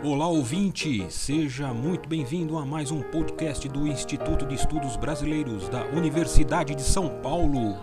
Olá 0.00 0.28
ouvinte, 0.28 1.04
seja 1.10 1.74
muito 1.74 2.08
bem-vindo 2.08 2.56
a 2.56 2.64
mais 2.64 2.92
um 2.92 3.02
podcast 3.02 3.68
do 3.68 3.84
Instituto 3.84 4.46
de 4.46 4.54
Estudos 4.54 4.96
Brasileiros 4.96 5.68
da 5.68 5.86
Universidade 5.86 6.72
de 6.76 6.82
São 6.82 7.20
Paulo. 7.20 7.76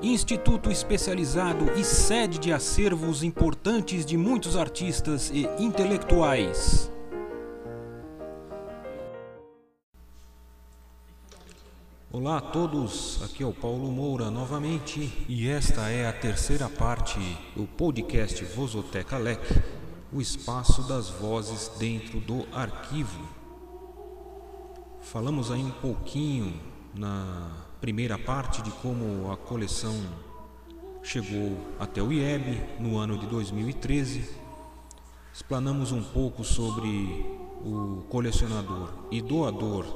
Instituto 0.00 0.70
especializado 0.70 1.70
e 1.78 1.84
sede 1.84 2.38
de 2.38 2.50
acervos 2.50 3.22
importantes 3.22 4.06
de 4.06 4.16
muitos 4.16 4.56
artistas 4.56 5.30
e 5.30 5.46
intelectuais. 5.62 6.90
Olá 12.10 12.38
a 12.38 12.40
todos, 12.40 13.22
aqui 13.22 13.42
é 13.42 13.46
o 13.46 13.52
Paulo 13.52 13.92
Moura 13.92 14.30
novamente 14.30 15.12
e 15.28 15.46
esta 15.46 15.90
é 15.90 16.08
a 16.08 16.12
terceira 16.12 16.70
parte 16.70 17.20
do 17.54 17.66
podcast 17.66 18.42
Vozoteca 18.46 19.18
Lec, 19.18 19.40
o 20.12 20.20
espaço 20.20 20.82
das 20.82 21.08
vozes 21.08 21.70
dentro 21.78 22.20
do 22.20 22.46
arquivo. 22.52 23.20
Falamos 25.00 25.50
aí 25.50 25.62
um 25.62 25.70
pouquinho 25.70 26.60
na 26.94 27.52
primeira 27.80 28.18
parte 28.18 28.60
de 28.62 28.70
como 28.70 29.30
a 29.30 29.36
coleção 29.36 29.94
chegou 31.02 31.56
até 31.78 32.02
o 32.02 32.12
IEB 32.12 32.80
no 32.80 32.98
ano 32.98 33.18
de 33.18 33.26
2013. 33.26 34.28
Explanamos 35.32 35.92
um 35.92 36.02
pouco 36.02 36.44
sobre 36.44 36.88
o 37.64 38.04
colecionador 38.08 38.90
e 39.10 39.22
doador 39.22 39.86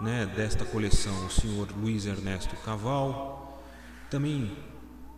né, 0.00 0.26
desta 0.26 0.64
coleção, 0.64 1.26
o 1.26 1.30
senhor 1.30 1.68
Luiz 1.76 2.06
Ernesto 2.06 2.56
Caval. 2.56 3.62
Também 4.10 4.50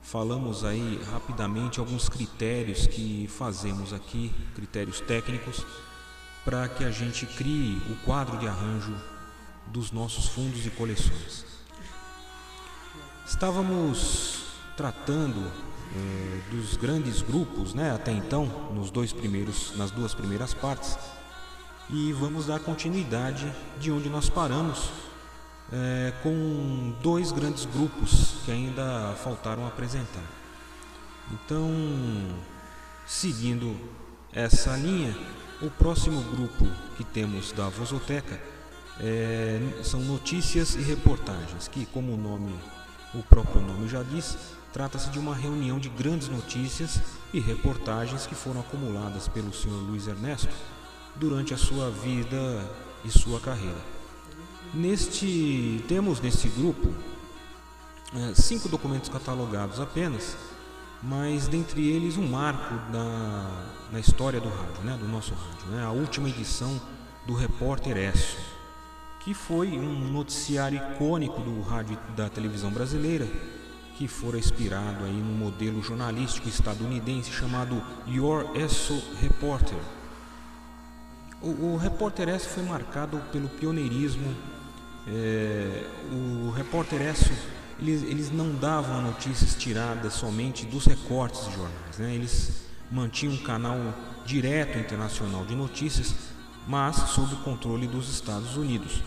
falamos 0.06 0.64
aí 0.64 1.00
rapidamente 1.10 1.80
alguns 1.80 2.08
critérios 2.08 2.86
que 2.86 3.28
fazemos 3.28 3.92
aqui, 3.92 4.32
critérios 4.54 5.00
técnicos, 5.00 5.66
para 6.44 6.68
que 6.68 6.84
a 6.84 6.92
gente 6.92 7.26
crie 7.26 7.76
o 7.90 7.96
quadro 8.04 8.38
de 8.38 8.46
arranjo 8.46 8.94
dos 9.66 9.90
nossos 9.90 10.28
fundos 10.28 10.64
e 10.64 10.70
coleções. 10.70 11.44
Estávamos 13.26 14.44
tratando 14.76 15.50
eh, 15.92 16.40
dos 16.52 16.76
grandes 16.76 17.20
grupos, 17.20 17.74
né, 17.74 17.90
até 17.92 18.12
então, 18.12 18.46
nos 18.72 18.92
dois 18.92 19.12
primeiros, 19.12 19.76
nas 19.76 19.90
duas 19.90 20.14
primeiras 20.14 20.54
partes, 20.54 20.96
e 21.90 22.12
vamos 22.12 22.46
dar 22.46 22.60
continuidade 22.60 23.52
de 23.80 23.90
onde 23.90 24.08
nós 24.08 24.28
paramos 24.28 24.88
é, 25.72 26.12
com 26.22 26.94
dois 27.02 27.32
grandes 27.32 27.64
grupos 27.66 28.36
que 28.44 28.52
ainda 28.52 29.14
faltaram 29.22 29.66
apresentar. 29.66 30.24
Então, 31.32 31.70
seguindo 33.06 33.76
essa 34.32 34.76
linha, 34.76 35.16
o 35.60 35.70
próximo 35.70 36.22
grupo 36.22 36.66
que 36.96 37.04
temos 37.04 37.52
da 37.52 37.68
Vozoteca 37.68 38.40
é, 39.00 39.60
são 39.82 40.00
notícias 40.00 40.74
e 40.74 40.82
reportagens, 40.82 41.68
que, 41.68 41.86
como 41.86 42.14
o 42.14 42.16
nome, 42.16 42.54
o 43.14 43.22
próprio 43.22 43.60
nome 43.60 43.88
já 43.88 44.02
diz, 44.02 44.36
trata-se 44.72 45.10
de 45.10 45.18
uma 45.18 45.34
reunião 45.34 45.78
de 45.78 45.88
grandes 45.88 46.28
notícias 46.28 47.00
e 47.32 47.40
reportagens 47.40 48.26
que 48.26 48.34
foram 48.34 48.60
acumuladas 48.60 49.26
pelo 49.28 49.52
senhor 49.52 49.78
Luiz 49.82 50.06
Ernesto 50.06 50.54
durante 51.16 51.54
a 51.54 51.58
sua 51.58 51.90
vida 51.90 52.64
e 53.04 53.10
sua 53.10 53.40
carreira. 53.40 53.95
Neste 54.74 55.84
temos 55.88 56.20
neste 56.20 56.48
grupo 56.48 56.92
é, 58.14 58.34
cinco 58.34 58.68
documentos 58.68 59.08
catalogados 59.08 59.80
apenas, 59.80 60.36
mas 61.02 61.48
dentre 61.48 61.86
eles 61.88 62.16
um 62.16 62.26
marco 62.26 62.74
na 62.92 64.00
história 64.00 64.40
do 64.40 64.48
rádio, 64.48 64.82
né, 64.84 64.96
do 64.98 65.08
nosso 65.08 65.34
rádio, 65.34 65.66
né, 65.68 65.84
a 65.84 65.90
última 65.90 66.28
edição 66.28 66.80
do 67.26 67.34
Repórter 67.34 67.96
Esso, 67.96 68.36
que 69.20 69.34
foi 69.34 69.68
um 69.78 70.10
noticiário 70.10 70.78
icônico 70.78 71.40
do 71.40 71.60
rádio 71.62 71.98
da 72.16 72.28
televisão 72.28 72.70
brasileira, 72.70 73.26
que 73.96 74.06
fora 74.06 74.38
inspirado 74.38 75.04
aí 75.04 75.12
num 75.12 75.36
modelo 75.36 75.82
jornalístico 75.82 76.48
estadunidense 76.48 77.32
chamado 77.32 77.82
Your 78.06 78.50
Esso 78.54 79.02
Reporter. 79.20 79.78
O, 81.40 81.72
o 81.72 81.76
Repórter 81.76 82.28
Esso 82.28 82.48
foi 82.48 82.62
marcado 82.62 83.18
pelo 83.32 83.48
pioneirismo 83.48 84.34
é, 85.08 85.84
o 86.12 86.50
repórter 86.50 87.00
Esso, 87.00 87.32
eles, 87.78 88.02
eles 88.02 88.30
não 88.30 88.54
davam 88.54 89.02
notícias 89.02 89.54
tiradas 89.54 90.14
somente 90.14 90.66
dos 90.66 90.86
recortes 90.86 91.46
de 91.46 91.54
jornais, 91.54 91.98
né? 91.98 92.14
eles 92.14 92.66
mantinham 92.90 93.34
um 93.34 93.38
canal 93.38 93.76
direto 94.24 94.78
internacional 94.78 95.44
de 95.44 95.54
notícias, 95.54 96.14
mas 96.66 96.96
sob 97.10 97.34
o 97.34 97.38
controle 97.38 97.86
dos 97.86 98.08
Estados 98.08 98.56
Unidos. 98.56 99.02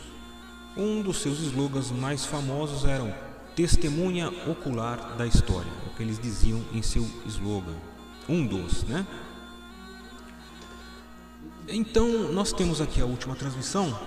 Um 0.77 1.01
dos 1.01 1.21
seus 1.21 1.39
slogans 1.39 1.91
mais 1.91 2.25
famosos 2.25 2.85
eram 2.85 3.13
testemunha 3.55 4.29
ocular 4.47 5.17
da 5.17 5.25
história, 5.25 5.69
é 5.85 5.89
o 5.89 5.95
que 5.95 6.03
eles 6.03 6.19
diziam 6.19 6.63
em 6.71 6.81
seu 6.81 7.05
slogan. 7.25 7.75
Um 8.27 8.45
dos, 8.45 8.83
né? 8.83 9.05
Então, 11.67 12.31
nós 12.31 12.53
temos 12.53 12.79
aqui 12.79 13.01
a 13.01 13.05
última 13.05 13.35
transmissão 13.35 13.97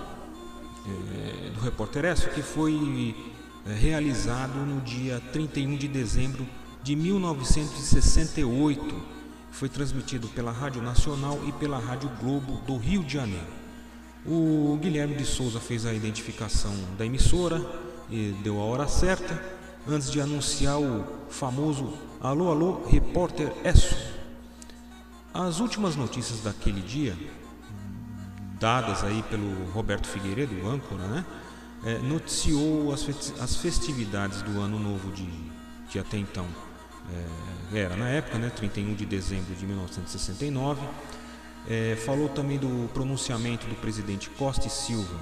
é, 0.85 1.49
do 1.49 1.59
Repórter 1.59 2.05
Esso, 2.05 2.29
que 2.29 2.41
foi 2.41 3.15
é, 3.65 3.73
realizado 3.73 4.59
no 4.59 4.81
dia 4.81 5.21
31 5.31 5.77
de 5.77 5.87
dezembro 5.87 6.45
de 6.81 6.95
1968. 6.95 9.13
Foi 9.51 9.69
transmitido 9.69 10.27
pela 10.29 10.51
Rádio 10.51 10.81
Nacional 10.81 11.39
e 11.47 11.51
pela 11.53 11.79
Rádio 11.79 12.09
Globo 12.19 12.61
do 12.65 12.77
Rio 12.77 13.03
de 13.03 13.13
Janeiro. 13.13 13.63
O 14.25 14.77
Guilherme 14.81 15.15
de 15.15 15.25
Souza 15.25 15.59
fez 15.59 15.85
a 15.85 15.93
identificação 15.93 16.73
da 16.97 17.05
emissora 17.05 17.61
e 18.09 18.33
deu 18.43 18.59
a 18.59 18.63
hora 18.63 18.87
certa 18.87 19.39
antes 19.87 20.09
de 20.09 20.19
anunciar 20.21 20.79
o 20.79 21.05
famoso 21.29 21.93
Alô, 22.23 22.49
alô, 22.49 22.85
repórter 22.87 23.51
Esso. 23.65 23.97
As 25.33 25.59
últimas 25.59 25.97
notícias 25.97 26.39
daquele 26.39 26.79
dia 26.79 27.17
dadas 28.63 29.03
aí 29.03 29.21
pelo 29.23 29.69
Roberto 29.71 30.07
Figueiredo, 30.07 30.65
âncora, 30.65 31.05
né? 31.05 31.25
É, 31.85 31.97
noticiou 31.97 32.93
as 32.93 33.55
festividades 33.57 34.41
do 34.41 34.61
ano 34.61 34.79
novo 34.79 35.11
de, 35.11 35.27
de 35.89 35.99
até 35.99 36.15
então 36.15 36.47
é, 37.73 37.79
era 37.79 37.97
na 37.97 38.07
época, 38.07 38.37
né, 38.37 38.49
31 38.49 38.95
de 38.95 39.05
dezembro 39.05 39.53
de 39.53 39.65
1969. 39.65 40.81
É, 41.67 41.97
falou 42.05 42.29
também 42.29 42.57
do 42.57 42.89
pronunciamento 42.93 43.67
do 43.67 43.75
presidente 43.75 44.29
Costa 44.29 44.67
e 44.67 44.69
Silva 44.69 45.19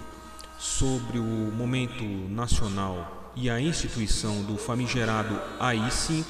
sobre 0.60 1.18
o 1.18 1.24
momento 1.24 2.04
nacional 2.30 3.32
e 3.36 3.50
a 3.50 3.60
instituição 3.60 4.44
do 4.44 4.56
famigerado 4.56 5.36
AI-5. 5.60 6.26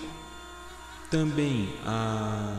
Também 1.10 1.74
a 1.86 2.54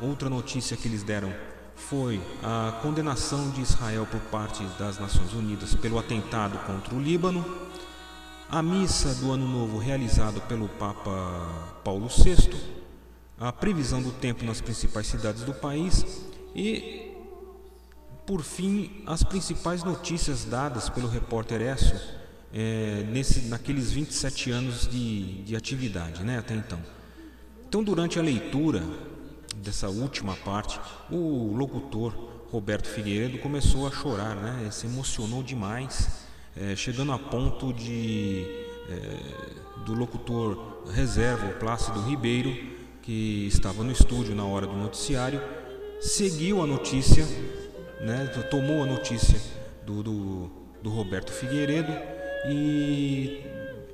outra 0.00 0.30
notícia 0.30 0.76
que 0.76 0.86
eles 0.86 1.02
deram 1.02 1.34
foi 1.76 2.20
a 2.42 2.78
condenação 2.82 3.50
de 3.50 3.60
Israel 3.60 4.06
por 4.10 4.20
parte 4.22 4.64
das 4.78 4.98
Nações 4.98 5.32
Unidas 5.34 5.74
pelo 5.74 5.98
atentado 5.98 6.58
contra 6.66 6.94
o 6.94 7.00
Líbano, 7.00 7.44
a 8.48 8.62
missa 8.62 9.14
do 9.16 9.30
Ano 9.30 9.46
Novo 9.46 9.78
realizada 9.78 10.40
pelo 10.40 10.68
Papa 10.68 11.80
Paulo 11.84 12.08
VI, 12.08 12.50
a 13.38 13.52
previsão 13.52 14.02
do 14.02 14.10
tempo 14.10 14.44
nas 14.44 14.60
principais 14.60 15.06
cidades 15.06 15.42
do 15.42 15.52
país 15.52 16.24
e, 16.54 17.12
por 18.24 18.42
fim, 18.42 19.02
as 19.06 19.22
principais 19.22 19.84
notícias 19.84 20.44
dadas 20.44 20.88
pelo 20.88 21.08
repórter 21.08 21.60
Esso 21.60 22.16
é, 22.52 23.04
nesse, 23.10 23.42
naqueles 23.48 23.92
27 23.92 24.50
anos 24.50 24.88
de, 24.88 25.42
de 25.42 25.54
atividade, 25.54 26.24
né, 26.24 26.38
até 26.38 26.54
então. 26.54 26.80
Então, 27.68 27.84
durante 27.84 28.18
a 28.18 28.22
leitura 28.22 28.82
dessa 29.66 29.88
última 29.88 30.34
parte, 30.36 30.80
o 31.10 31.52
locutor 31.54 32.14
Roberto 32.50 32.88
Figueiredo 32.88 33.38
começou 33.38 33.86
a 33.86 33.90
chorar, 33.90 34.36
né? 34.36 34.70
Se 34.70 34.86
emocionou 34.86 35.42
demais, 35.42 36.24
é, 36.56 36.76
chegando 36.76 37.12
a 37.12 37.18
ponto 37.18 37.72
de 37.72 38.46
é, 38.88 39.84
do 39.84 39.92
locutor 39.92 40.84
reserva, 40.90 41.46
o 41.48 41.54
Plácido 41.54 42.00
Ribeiro, 42.02 42.56
que 43.02 43.46
estava 43.46 43.82
no 43.82 43.90
estúdio 43.90 44.34
na 44.34 44.44
hora 44.44 44.66
do 44.66 44.74
noticiário, 44.74 45.42
seguiu 46.00 46.62
a 46.62 46.66
notícia, 46.66 47.26
né? 48.00 48.26
Tomou 48.48 48.84
a 48.84 48.86
notícia 48.86 49.40
do, 49.84 50.02
do, 50.02 50.50
do 50.80 50.90
Roberto 50.90 51.32
Figueiredo 51.32 51.92
e 52.48 53.42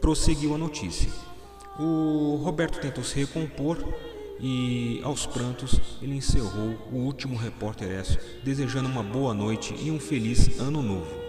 prosseguiu 0.01 0.55
a 0.55 0.59
notícia. 0.59 1.11
O 1.79 2.41
Roberto 2.45 2.79
tentou 2.79 3.03
se 3.03 3.19
recompor 3.19 3.79
e, 4.43 5.01
aos 5.05 5.25
prantos, 5.25 5.81
ele 6.03 6.17
encerrou 6.17 6.77
o 6.91 6.97
último 6.97 7.37
repórter 7.37 8.05
desejando 8.43 8.89
uma 8.89 9.03
boa 9.03 9.33
noite 9.33 9.73
e 9.81 9.91
um 9.91 10.01
feliz 10.01 10.59
ano 10.59 10.83
novo. 10.83 11.23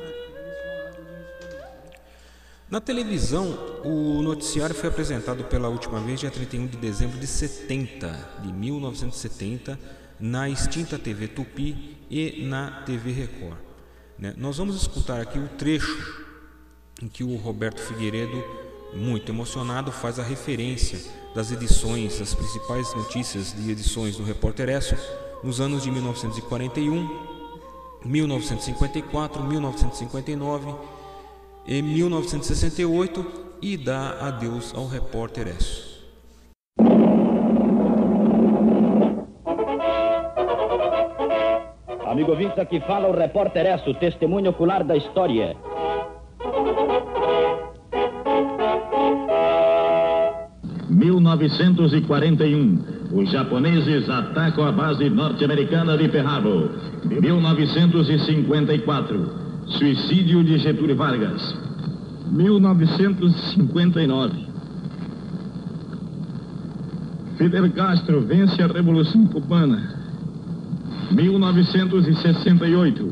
Na 2.70 2.82
televisão, 2.82 3.56
o 3.86 4.24
noticiário 4.24 4.74
foi 4.74 4.90
apresentado 4.90 5.44
pela 5.44 5.70
última 5.70 6.00
vez 6.00 6.20
dia 6.20 6.32
31 6.32 6.66
de 6.66 6.78
dezembro 6.78 7.20
de 7.20 7.28
70, 7.28 8.40
de 8.42 8.52
1970, 8.52 9.80
na 10.20 10.50
extinta 10.50 10.98
TV 10.98 11.28
Tupi 11.28 11.96
e 12.10 12.44
na 12.48 12.82
TV 12.82 13.12
Record. 13.12 13.60
Né? 14.18 14.34
Nós 14.38 14.58
vamos 14.58 14.76
escutar 14.76 15.22
aqui 15.22 15.38
o 15.38 15.48
trecho 15.50 16.24
em 17.00 17.08
que 17.08 17.24
o 17.24 17.36
Roberto 17.36 17.80
Figueiredo, 17.80 18.44
muito 18.96 19.32
emocionado, 19.32 19.92
faz 19.92 20.20
a 20.20 20.24
referência 20.24 21.00
das 21.34 21.52
edições, 21.52 22.20
das 22.20 22.34
principais 22.34 22.94
notícias 22.96 23.54
de 23.54 23.72
edições 23.72 24.18
do 24.18 24.24
Repórter 24.24 24.70
Esso 24.70 24.96
nos 25.44 25.60
anos 25.60 25.84
de 25.84 25.92
1941, 25.92 27.10
1954, 28.06 29.44
1959 29.44 30.76
e 31.66 31.82
1968 31.82 33.26
e 33.62 33.78
dá 33.78 34.20
adeus 34.20 34.74
ao 34.76 34.88
repórter 34.88 35.48
Esso. 35.48 35.94
Amigo 42.06 42.30
ouvinte, 42.30 42.60
aqui 42.60 42.80
fala 42.82 43.08
o 43.08 43.18
repórter 43.18 43.66
Esso, 43.66 43.94
testemunho 43.96 44.52
ocular 44.52 44.84
da 44.84 44.96
história. 44.96 45.58
1941. 51.36 52.80
Os 53.12 53.32
japoneses 53.32 54.08
atacam 54.10 54.66
a 54.66 54.72
base 54.72 55.10
norte-americana 55.10 55.98
de 55.98 56.08
Pearl 56.10 56.70
1954. 57.06 59.44
Suicídio 59.68 60.44
de 60.44 60.58
Getúlio 60.58 60.96
Vargas. 60.96 61.56
1959. 62.32 64.54
Fidel 67.38 67.70
Castro 67.72 68.22
vence 68.22 68.62
a 68.62 68.68
Revolução 68.68 69.26
Cubana. 69.28 70.02
1968. 71.12 73.10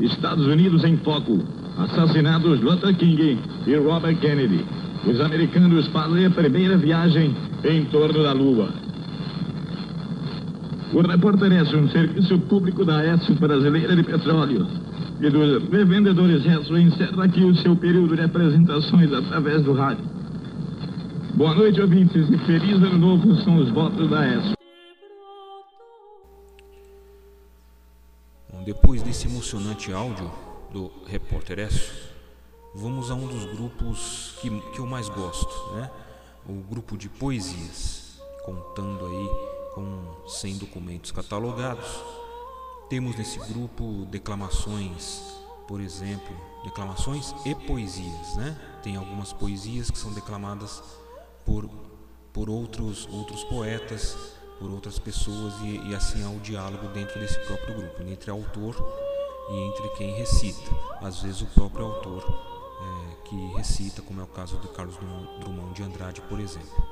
Estados 0.00 0.46
Unidos 0.46 0.84
em 0.84 0.96
foco. 0.98 1.42
Assassinados 1.78 2.60
Luther 2.60 2.94
King 2.96 3.38
e 3.66 3.76
Robert 3.76 4.16
Kennedy. 4.16 4.62
Os 5.06 5.18
americanos 5.20 5.86
fazem 5.88 6.26
a 6.26 6.30
primeira 6.30 6.76
viagem 6.76 7.34
em 7.72 7.84
torno 7.86 8.22
da 8.22 8.32
Lua. 8.32 8.68
O 10.92 11.00
repórter 11.00 11.52
S, 11.52 11.74
um 11.74 11.88
serviço 11.88 12.38
público 12.40 12.84
da 12.84 13.02
S 13.02 13.32
Brasileira 13.34 13.96
de 13.96 14.02
Petróleo 14.04 14.66
e 15.20 15.28
dos 15.28 15.68
revendedores 15.70 16.46
S, 16.46 16.72
encerra 16.72 17.24
aqui 17.24 17.42
o 17.44 17.54
seu 17.56 17.74
período 17.74 18.14
de 18.14 18.22
apresentações 18.22 19.12
através 19.12 19.62
do 19.64 19.72
rádio. 19.72 20.04
Boa 21.34 21.54
noite, 21.54 21.80
ouvintes, 21.80 22.30
e 22.30 22.38
feliz 22.46 22.76
ano 22.76 22.98
novo 22.98 23.34
são 23.42 23.56
os 23.56 23.70
votos 23.70 24.08
da. 24.08 24.54
Bom, 28.50 28.62
depois 28.64 29.02
desse 29.02 29.26
emocionante 29.26 29.92
áudio 29.92 30.30
do 30.72 30.90
repórter 31.06 31.58
S, 31.58 31.92
vamos 32.74 33.10
a 33.10 33.14
um 33.14 33.26
dos 33.26 33.44
grupos 33.56 34.38
que, 34.40 34.48
que 34.48 34.78
eu 34.78 34.86
mais 34.86 35.08
gosto, 35.08 35.74
né? 35.74 35.90
O 36.48 36.62
grupo 36.68 36.96
de 36.96 37.08
poesias, 37.08 38.20
contando 38.44 39.06
aí 39.06 39.56
com 39.76 40.26
100 40.26 40.58
documentos 40.58 41.10
catalogados. 41.10 41.86
Temos 42.88 43.16
nesse 43.16 43.38
grupo 43.52 44.06
declamações, 44.10 45.22
por 45.68 45.80
exemplo, 45.80 46.34
declamações 46.64 47.34
e 47.44 47.54
poesias, 47.54 48.36
né? 48.36 48.56
Tem 48.82 48.96
algumas 48.96 49.32
poesias 49.32 49.90
que 49.90 49.98
são 49.98 50.12
declamadas 50.12 50.82
por, 51.44 51.68
por 52.32 52.48
outros, 52.48 53.06
outros 53.12 53.44
poetas, 53.44 54.16
por 54.58 54.70
outras 54.70 54.98
pessoas 54.98 55.54
e, 55.60 55.90
e 55.90 55.94
assim 55.94 56.24
há 56.24 56.30
o 56.30 56.40
diálogo 56.40 56.88
dentro 56.88 57.20
desse 57.20 57.38
próprio 57.40 57.74
grupo, 57.74 58.02
entre 58.04 58.30
autor 58.30 58.74
e 59.50 59.54
entre 59.68 59.88
quem 59.90 60.14
recita. 60.14 60.70
Às 61.02 61.20
vezes 61.20 61.42
o 61.42 61.46
próprio 61.46 61.84
autor 61.84 62.55
é, 62.80 63.28
que 63.28 63.36
recita, 63.54 64.02
como 64.02 64.20
é 64.20 64.24
o 64.24 64.28
caso 64.28 64.58
de 64.58 64.68
Carlos 64.68 64.96
Drummond 65.40 65.74
de 65.74 65.82
Andrade, 65.82 66.20
por 66.22 66.40
exemplo. 66.40 66.84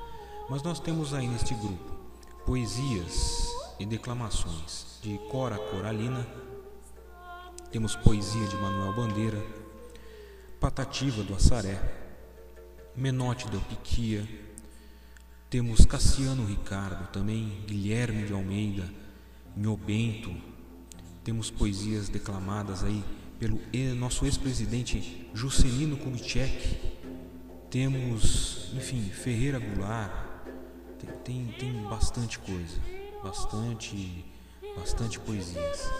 Mas 0.49 0.63
nós 0.63 0.81
temos 0.81 1.15
aí 1.15 1.27
neste 1.27 1.55
grupo 1.55 1.93
poesias 2.45 3.49
e 3.79 3.87
declamações 3.87 4.99
de 5.03 5.19
Cora 5.31 5.59
Coralina, 5.59 6.27
temos 7.71 7.97
poesia 7.97 8.47
de 8.47 8.57
Manuel 8.57 8.95
Bandeira, 8.95 9.43
Patativa 10.61 11.23
do 11.23 11.35
Assaré, 11.35 11.81
Menote 12.95 13.49
de 13.49 13.59
Piquia, 13.59 14.29
temos 15.51 15.85
Cassiano 15.85 16.45
Ricardo, 16.47 17.11
também 17.11 17.65
Guilherme 17.67 18.27
de 18.27 18.33
Almeida, 18.33 18.89
Nhobento, 19.57 20.35
temos 21.23 21.51
poesias 21.51 22.09
declamadas 22.09 22.85
aí 22.85 23.03
pelo 23.45 23.61
nosso 23.97 24.25
ex-presidente 24.25 25.29
Juscelino 25.35 25.99
Kubitschek, 25.99 26.79
temos, 27.71 28.71
enfim, 28.75 29.03
Ferreira 29.11 29.59
Goulart, 29.59 30.11
tem, 30.99 31.11
tem, 31.23 31.55
tem 31.59 31.83
bastante 31.83 32.39
coisa, 32.39 32.81
bastante, 33.23 34.25
bastante 34.79 35.21
poesias. 35.21 35.91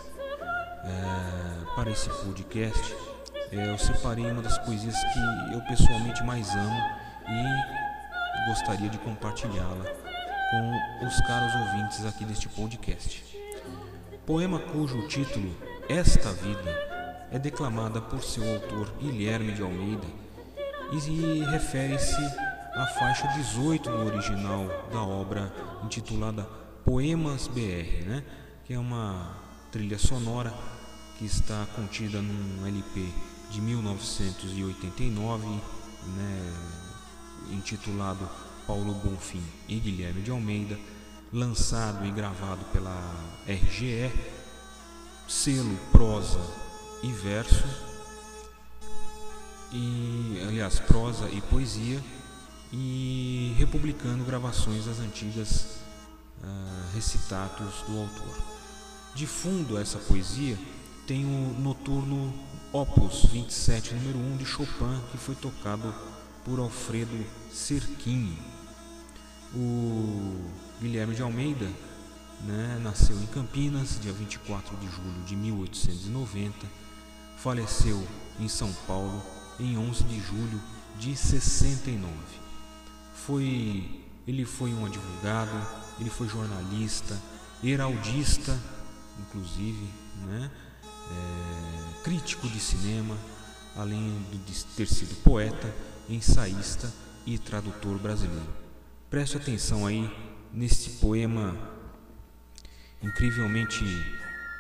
É, 0.85 1.75
para 1.75 1.91
esse 1.91 2.09
podcast, 2.09 2.97
é, 3.53 3.71
eu 3.71 3.79
separei 3.79 4.25
uma 4.31 4.41
das 4.41 4.57
poesias 4.59 4.95
que 4.95 5.55
eu 5.55 5.61
pessoalmente 5.63 6.23
mais 6.23 6.49
amo 6.51 6.81
e 7.29 8.49
gostaria 8.49 8.89
de 8.89 8.99
compartilhá-la 8.99 9.85
com 10.51 11.07
os 11.07 11.21
caros 11.27 11.55
ouvintes 11.55 12.07
aqui 12.07 12.25
deste 12.25 12.49
podcast. 12.49 13.23
Poema 14.25 14.59
cujo 14.59 15.07
título 15.09 15.55
Esta 15.89 16.33
Vida 16.33 16.94
é 17.35 17.39
declamada 17.39 18.01
por 18.01 18.23
seu 18.23 18.49
autor 18.49 18.89
Guilherme 19.01 19.51
de 19.51 19.61
Almeida 19.61 20.07
e 20.93 21.43
refere-se 21.51 22.15
à 22.77 22.87
faixa 22.97 23.27
18 23.27 23.91
do 23.91 24.07
original 24.07 24.69
da 24.93 25.03
obra 25.03 25.53
intitulada 25.85 26.45
Poemas 26.85 27.49
BR, 27.49 28.07
né? 28.07 28.23
que 28.65 28.73
é 28.73 28.79
uma 28.79 29.37
trilha 29.73 29.99
sonora 29.99 30.55
que 31.19 31.25
está 31.25 31.67
contida 31.75 32.23
num 32.23 32.65
LP 32.69 33.05
de 33.51 33.61
1989, 33.61 35.49
né? 35.49 36.53
intitulado 37.51 38.31
Paulo 38.65 38.95
Bonfim 38.95 39.43
e 39.69 39.81
Guilherme 39.81 40.23
de 40.23 40.31
Almeida, 40.31 40.79
lançado 41.33 42.07
e 42.07 42.13
gravado 42.13 42.65
pela 42.67 42.97
RGE, 43.49 44.13
selo 45.27 45.77
prosa 45.91 46.64
e 47.05 47.13
verso, 47.13 47.65
e 49.71 50.43
aliás, 50.49 50.79
prosa 50.79 51.29
e 51.29 51.41
poesia, 51.43 52.03
e 52.73 53.55
republicando 53.59 54.25
gravações 54.25 54.87
das 54.87 55.01
antigas 55.01 55.81
uh, 56.43 56.95
recitatos 56.95 57.83
do 57.87 57.99
autor. 57.99 58.43
De 59.15 59.27
fundo 59.27 59.79
essa 59.79 59.99
poesia 59.99 60.59
tem 61.07 61.27
o 61.27 61.61
noturno 61.61 62.33
Opus 62.73 63.27
27, 63.27 63.95
número 63.95 64.19
1 64.19 64.37
de 64.39 64.47
Chopin, 64.47 64.99
que 65.13 65.19
foi 65.19 65.35
tocado 65.35 65.95
por 66.43 66.59
Alfredo 66.59 67.25
Cerquini. 67.53 68.39
O 69.55 70.37
Guilherme 70.81 71.15
de 71.15 71.23
Almeida 71.23 71.69
né, 72.41 72.81
nasceu 72.83 73.17
em 73.21 73.27
Campinas, 73.27 74.01
dia 74.01 74.13
24 74.13 74.75
de 74.79 74.87
julho 74.87 75.23
de 75.27 75.37
1890 75.37 76.84
faleceu 77.37 78.07
em 78.39 78.49
São 78.49 78.73
Paulo 78.87 79.23
em 79.59 79.77
11 79.79 80.05
de 80.05 80.21
julho 80.21 80.61
de 80.99 81.17
69. 81.17 82.13
Foi, 83.15 84.05
ele 84.27 84.45
foi 84.45 84.73
um 84.73 84.87
advogado, 84.87 85.67
ele 86.01 86.11
foi 86.11 86.29
jornalista, 86.29 87.19
heraldista, 87.63 88.59
inclusive, 89.21 89.89
né? 90.27 90.51
É, 91.11 92.03
crítico 92.03 92.49
de 92.49 92.59
cinema, 92.59 93.17
além 93.77 94.25
de 94.47 94.65
ter 94.77 94.87
sido 94.87 95.15
poeta, 95.23 95.75
ensaísta 96.09 96.93
e 97.27 97.39
tradutor 97.39 97.99
brasileiro. 97.99 98.53
Preste 99.11 99.37
atenção 99.37 99.87
aí 99.87 100.11
nesse 100.53 100.91
poema 100.99 101.57
incrivelmente 103.03 103.85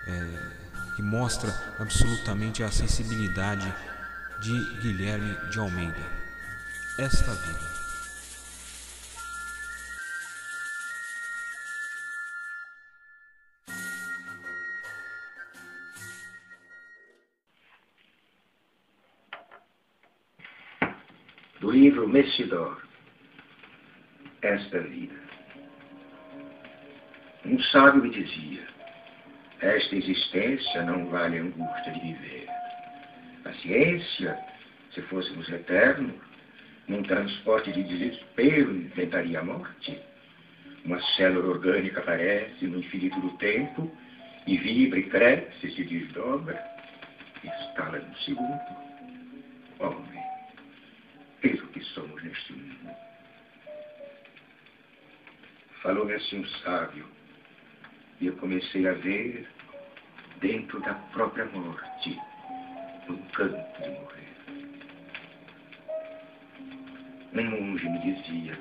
é, 0.07 0.64
que 0.95 1.03
mostra 1.03 1.51
absolutamente 1.79 2.63
a 2.63 2.71
sensibilidade 2.71 3.73
de 4.41 4.81
Guilherme 4.81 5.35
de 5.51 5.59
Almeida. 5.59 6.25
Esta 6.99 7.33
vida. 7.33 7.75
Do 21.61 21.71
livro 21.71 22.07
Messidor, 22.09 22.83
Esta 24.43 24.79
Vida. 24.81 25.15
Um 27.45 27.61
sábio 27.61 28.03
me 28.03 28.11
dizia, 28.11 28.74
Esta 29.65 29.97
existência 29.97 30.83
não 30.83 31.07
vale 31.07 31.39
a 31.39 31.41
angústia 31.41 31.91
de 31.91 32.01
viver. 32.01 32.47
A 33.47 33.53
ciência, 33.55 34.39
se 34.93 35.01
fôssemos 35.01 35.49
eternos, 35.49 36.21
num 36.87 37.03
transporte 37.03 37.73
de 37.73 37.83
desespero, 37.83 38.77
inventaria 38.77 39.41
a 39.41 39.43
morte. 39.43 39.99
Uma 40.85 41.01
célula 41.17 41.49
orgânica 41.49 42.01
aparece 42.01 42.67
no 42.67 42.79
infinito 42.79 43.19
do 43.23 43.31
tempo 43.39 43.91
e 44.47 44.59
vibra 44.59 44.99
e 44.99 45.09
cresce, 45.09 45.71
se 45.71 45.83
desdobra 45.83 46.63
e 47.43 47.47
estala 47.47 48.01
num 48.01 48.17
segundo. 48.17 48.61
Homem, 49.79 50.23
eis 51.43 51.59
o 51.63 51.67
que 51.69 51.81
somos 51.81 52.23
neste 52.23 52.53
mundo. 52.53 52.95
Falou-me 55.81 56.13
assim 56.13 56.41
um 56.41 56.47
sábio, 56.63 57.07
e 58.21 58.27
eu 58.27 58.37
comecei 58.37 58.87
a 58.87 58.93
ver, 58.93 59.54
dentro 60.45 60.79
da 60.81 60.93
própria 61.15 61.47
morte, 61.47 62.21
o 63.09 63.13
encanto 63.15 63.83
de 63.83 63.89
morrer. 63.89 64.35
Um 67.33 67.51
monge 67.51 67.89
me 67.89 67.99
dizia, 68.01 68.59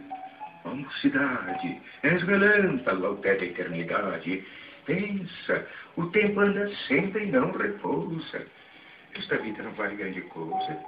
ó 0.64 0.70
oh, 0.70 0.76
mocidade, 0.76 1.82
és 2.04 2.24
relâmpago 2.24 3.06
ao 3.06 3.18
pé 3.18 3.36
da 3.36 3.44
eternidade. 3.44 4.48
Pensa, 4.86 5.68
o 5.98 6.06
tempo 6.08 6.40
anda 6.40 6.74
sempre 6.88 7.26
e 7.26 7.32
não 7.32 7.52
repousa. 7.52 8.48
Esta 9.16 9.38
vida 9.40 9.62
não 9.64 9.74
vale 9.74 9.98
grande 9.98 10.22
coisa. 10.22 10.80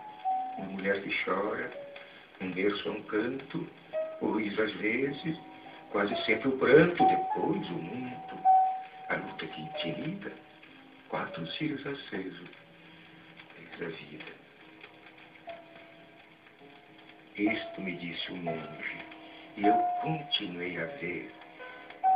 Uma 0.57 0.67
mulher 0.67 1.01
que 1.01 1.13
chora, 1.25 1.71
um 2.39 2.51
berço 2.53 2.87
a 2.87 2.91
um 2.93 3.01
canto, 3.03 3.67
o 4.21 4.31
riso 4.37 4.61
às 4.61 4.71
vezes, 4.75 5.37
quase 5.91 6.15
sempre 6.23 6.47
o 6.47 6.57
pranto, 6.57 7.05
depois 7.05 7.69
o 7.69 7.73
mundo. 7.73 8.39
A 9.09 9.15
luta 9.17 9.45
que 9.45 9.61
intimida, 9.61 10.44
quatro 11.15 11.47
cílios 11.47 11.85
acesos. 11.87 12.49
Eis 13.57 13.81
a 13.81 13.85
vida. 13.85 14.25
Isto 17.37 17.81
me 17.81 17.95
disse 17.95 18.31
o 18.33 18.35
monge, 18.35 18.97
e 19.55 19.65
eu 19.65 19.73
continuei 20.01 20.77
a 20.77 20.85
ver, 20.85 21.31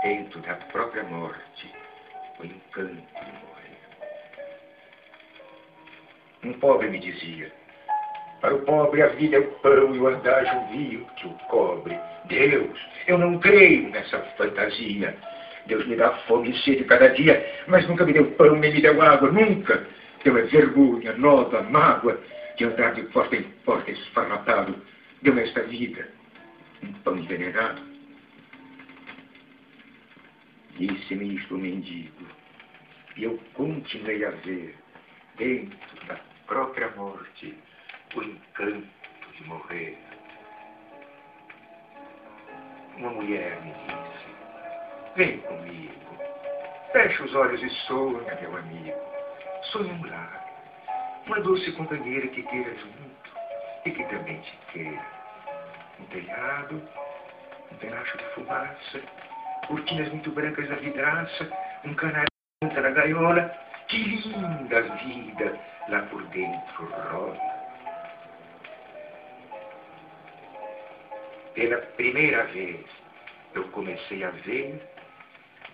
dentro 0.04 0.42
da 0.42 0.56
própria 0.56 1.04
morte, 1.04 1.74
o 2.40 2.46
encanto 2.46 2.94
de 2.94 3.32
morrer. 3.32 3.80
Um 6.44 6.54
pobre 6.60 6.90
me 6.90 7.00
dizia, 7.00 7.54
para 8.42 8.56
o 8.56 8.66
pobre 8.66 9.02
a 9.02 9.08
vida 9.08 9.38
é 9.38 9.40
o 9.40 9.52
pão 9.60 9.96
e 9.96 10.00
o 10.00 10.08
andajo 10.08 10.68
vil 10.72 11.06
que 11.16 11.28
o 11.28 11.34
cobre. 11.48 11.98
Deus, 12.26 12.80
eu 13.08 13.18
não 13.18 13.40
creio 13.40 13.90
nessa 13.92 14.20
fantasia. 14.38 15.18
Deus 15.68 15.86
me 15.88 15.96
dá 15.96 16.12
fome 16.28 16.52
e 16.52 16.58
sede 16.60 16.84
cada 16.86 17.10
dia, 17.10 17.64
mas 17.68 17.88
nunca 17.88 18.06
me 18.06 18.14
deu 18.14 18.26
pão 18.32 18.56
nem 18.56 18.74
me 18.74 18.82
deu 18.82 19.02
água, 19.02 19.32
nunca. 19.32 19.86
Deu 20.24 20.38
é 20.38 20.42
vergonha, 20.44 21.14
nova, 21.14 21.62
mágoa, 21.64 22.20
de 22.58 22.66
andar 22.66 22.94
de 22.94 23.04
porta 23.04 23.36
em 23.36 23.44
porta 23.64 23.92
esfarrapado 23.92 24.76
deu 25.22 25.38
esta 25.38 25.64
vida 25.64 26.08
um 26.84 26.94
pão 27.04 27.18
envenenado. 27.18 27.82
Disse-me 30.78 31.36
isto 31.36 31.56
o 31.56 31.58
mendigo, 31.58 32.26
e 33.18 33.24
eu 33.24 33.38
continuei 33.54 34.24
a 34.24 34.32
ver, 34.32 34.76
dentro 35.38 36.08
da 36.08 36.18
própria 36.48 36.90
morte, 36.96 37.54
o 38.16 38.24
encanto 38.24 38.88
de 39.34 39.44
morrer. 39.46 39.98
Uma 42.98 43.12
mulher 43.12 43.62
me 43.62 43.74
disse, 43.74 44.19
vem 45.20 45.38
comigo, 45.40 46.18
feche 46.94 47.22
os 47.24 47.36
olhos 47.36 47.62
e 47.62 47.70
sonha, 47.88 48.38
meu 48.40 48.56
amigo, 48.56 48.98
sonha 49.64 49.94
um 49.94 50.10
lar, 50.10 50.46
uma 51.26 51.42
doce 51.42 51.74
companheira 51.74 52.26
que 52.30 52.42
queira 52.42 52.74
junto 52.76 53.30
e 53.84 53.92
que 53.92 54.04
também 54.06 54.40
te 54.40 54.58
queira. 54.72 55.06
Um 56.00 56.06
telhado, 56.06 56.82
um 57.70 57.76
pedaço 57.76 58.18
de 58.18 58.24
fumaça, 58.34 59.02
cortinas 59.68 60.08
muito 60.08 60.32
brancas 60.32 60.70
na 60.70 60.78
vidraça, 60.78 61.52
um 61.84 61.94
canário 61.96 62.30
na 62.62 62.90
gaiola. 62.90 63.54
Que 63.90 63.98
linda 63.98 64.82
vida 64.84 65.60
lá 65.90 66.02
por 66.04 66.24
dentro 66.28 66.86
rola. 67.12 67.38
Pela 71.56 71.78
primeira 71.98 72.46
vez 72.46 72.86
eu 73.54 73.64
comecei 73.72 74.24
a 74.24 74.30
ver, 74.30 74.80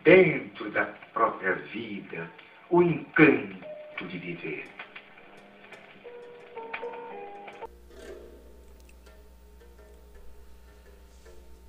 dentro 0.05 0.69
da 0.69 0.85
própria 1.13 1.55
vida, 1.73 2.31
o 2.69 2.81
encanto 2.81 4.07
de 4.07 4.17
viver. 4.19 4.69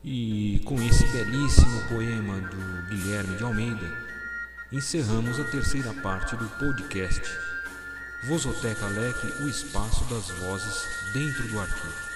E 0.05 0.61
com 0.65 0.77
esse 0.77 1.05
belíssimo 1.07 1.89
poema 1.89 2.41
do 2.43 2.89
Guilherme 2.91 3.37
de 3.37 3.43
Almeida, 3.43 4.07
encerramos 4.71 5.41
a 5.41 5.51
terceira 5.51 5.93
parte 5.95 6.37
do 6.37 6.47
podcast 6.59 7.23
Vozoteca 8.25 8.87
Leque, 8.87 9.43
o 9.43 9.49
espaço 9.49 10.05
das 10.13 10.31
vozes 10.41 11.13
dentro 11.13 11.49
do 11.49 11.59
arquivo. 11.59 12.07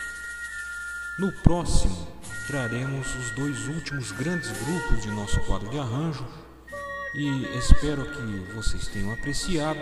No 1.18 1.32
próximo, 1.42 2.19
traremos 2.50 3.14
os 3.14 3.30
dois 3.30 3.68
últimos 3.68 4.10
grandes 4.10 4.50
grupos 4.50 5.02
de 5.02 5.08
nosso 5.12 5.38
quadro 5.42 5.70
de 5.70 5.78
arranjo 5.78 6.26
e 7.14 7.44
espero 7.56 8.04
que 8.04 8.52
vocês 8.52 8.88
tenham 8.88 9.12
apreciado 9.12 9.78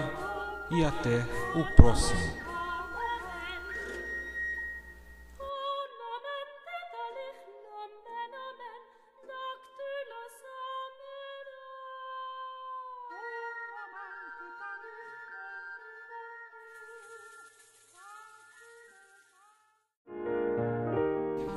e 0.71 0.85
até 0.85 1.27
o 1.55 1.65
próximo. 1.75 2.48